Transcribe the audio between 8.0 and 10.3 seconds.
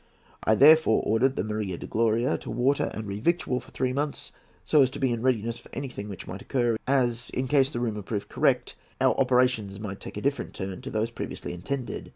proved correct, our operations might take a